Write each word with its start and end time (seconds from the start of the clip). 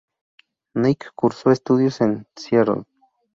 Nick 0.73 1.11
cursó 1.13 1.51
estudios 1.51 2.01
en 2.01 2.25
"St. 2.35 2.85